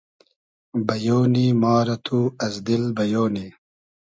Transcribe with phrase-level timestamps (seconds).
[0.87, 3.47] بئیۉ نی ما رۂ تو از دیل بئیۉ نی